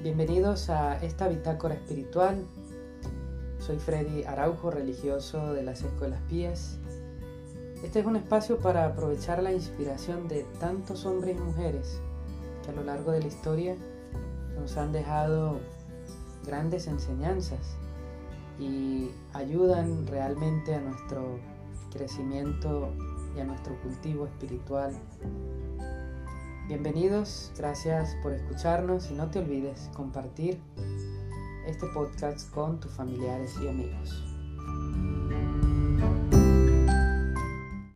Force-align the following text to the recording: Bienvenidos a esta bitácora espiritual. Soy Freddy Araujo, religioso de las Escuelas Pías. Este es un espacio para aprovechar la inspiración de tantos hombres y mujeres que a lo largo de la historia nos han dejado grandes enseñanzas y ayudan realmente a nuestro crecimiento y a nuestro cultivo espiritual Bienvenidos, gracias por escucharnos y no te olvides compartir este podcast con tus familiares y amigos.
Bienvenidos 0.00 0.70
a 0.70 0.96
esta 1.02 1.26
bitácora 1.26 1.74
espiritual. 1.74 2.46
Soy 3.58 3.78
Freddy 3.78 4.22
Araujo, 4.22 4.70
religioso 4.70 5.52
de 5.52 5.64
las 5.64 5.82
Escuelas 5.82 6.20
Pías. 6.28 6.78
Este 7.82 7.98
es 7.98 8.06
un 8.06 8.14
espacio 8.14 8.60
para 8.60 8.86
aprovechar 8.86 9.42
la 9.42 9.52
inspiración 9.52 10.28
de 10.28 10.44
tantos 10.60 11.04
hombres 11.04 11.36
y 11.36 11.40
mujeres 11.40 12.00
que 12.62 12.70
a 12.70 12.74
lo 12.74 12.84
largo 12.84 13.10
de 13.10 13.22
la 13.22 13.26
historia 13.26 13.74
nos 14.54 14.76
han 14.76 14.92
dejado 14.92 15.58
grandes 16.46 16.86
enseñanzas 16.86 17.74
y 18.60 19.10
ayudan 19.32 20.06
realmente 20.06 20.76
a 20.76 20.80
nuestro 20.80 21.40
crecimiento 21.92 22.90
y 23.36 23.40
a 23.40 23.44
nuestro 23.44 23.74
cultivo 23.82 24.26
espiritual 24.26 24.92
Bienvenidos, 26.68 27.50
gracias 27.56 28.14
por 28.22 28.34
escucharnos 28.34 29.10
y 29.10 29.14
no 29.14 29.30
te 29.30 29.38
olvides 29.38 29.88
compartir 29.94 30.60
este 31.66 31.86
podcast 31.94 32.52
con 32.52 32.78
tus 32.78 32.92
familiares 32.92 33.54
y 33.64 33.68
amigos. 33.68 34.37